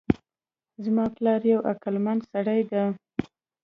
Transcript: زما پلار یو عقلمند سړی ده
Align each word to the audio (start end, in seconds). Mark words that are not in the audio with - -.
زما 0.83 1.05
پلار 1.15 1.41
یو 1.53 1.59
عقلمند 1.71 2.21
سړی 2.31 2.61
ده 2.71 2.83